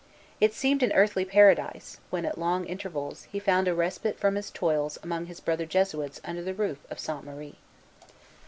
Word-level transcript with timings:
It 0.39 0.55
seemed 0.55 0.81
an 0.81 0.91
earthly 0.93 1.25
paradise, 1.25 1.99
when, 2.09 2.25
at 2.25 2.39
long 2.39 2.65
intervals, 2.65 3.27
he 3.31 3.37
found 3.37 3.67
a 3.67 3.75
respite 3.75 4.17
from 4.19 4.33
his 4.33 4.49
toils 4.49 4.97
among 5.03 5.27
his 5.27 5.39
brother 5.39 5.67
Jesuits 5.67 6.19
under 6.25 6.41
the 6.41 6.55
roof 6.55 6.79
of 6.89 6.97
Sainte 6.97 7.23
Marie. 7.25 7.59